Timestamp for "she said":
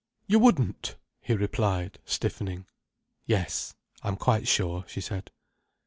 4.87-5.29